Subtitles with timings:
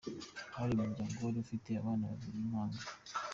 [0.55, 2.81] Hari umuryango wari ufite abana babiri b’impanga.